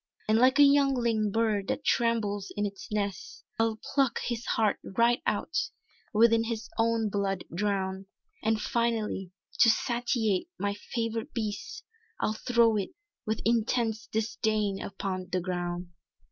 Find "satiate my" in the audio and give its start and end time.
9.69-10.73